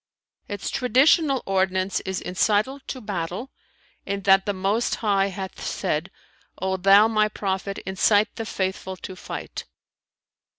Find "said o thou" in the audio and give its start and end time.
5.63-7.07